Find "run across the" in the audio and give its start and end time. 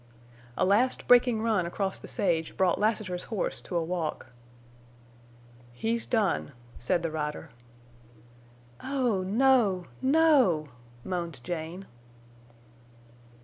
1.43-2.07